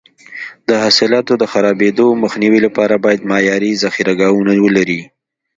[0.67, 5.01] د حاصلاتو د خرابېدو مخنیوي لپاره باید معیاري ذخیره ګاهونه ولري.